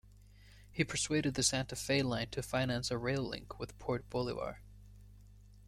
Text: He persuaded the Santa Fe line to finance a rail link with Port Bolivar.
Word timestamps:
He 0.71 0.83
persuaded 0.83 1.35
the 1.35 1.43
Santa 1.43 1.75
Fe 1.75 2.01
line 2.01 2.29
to 2.31 2.41
finance 2.41 2.89
a 2.89 2.97
rail 2.97 3.21
link 3.21 3.59
with 3.59 3.77
Port 3.77 4.09
Bolivar. 4.09 4.61